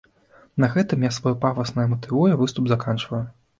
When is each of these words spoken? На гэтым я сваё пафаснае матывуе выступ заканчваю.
На 0.63 0.69
гэтым 0.75 1.05
я 1.07 1.11
сваё 1.17 1.35
пафаснае 1.45 1.87
матывуе 1.93 2.33
выступ 2.43 2.75
заканчваю. 2.75 3.25